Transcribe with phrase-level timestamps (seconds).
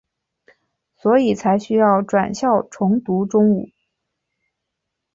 [0.95, 3.69] 所以才需要转校重读中五。